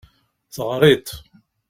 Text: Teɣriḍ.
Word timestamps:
Teɣriḍ. 0.53 1.07